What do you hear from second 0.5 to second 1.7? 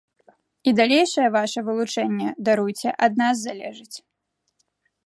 І далейшае ваша